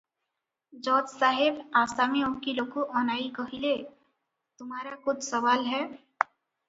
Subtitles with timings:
[0.87, 3.75] ଜଜ୍ ସାହେବ ଆସାମୀ ଓକିଲକୁ ଅନାଇ କହିଲେ-
[4.63, 5.85] ତୁମାରା କୁଛ୍ ସବାଲ ହେ?